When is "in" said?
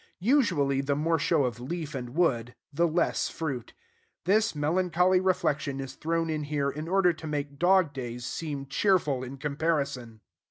6.27-6.45, 6.71-6.87, 9.23-9.37